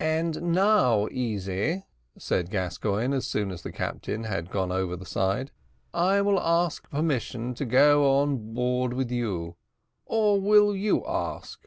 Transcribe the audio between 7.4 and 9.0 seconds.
to go on board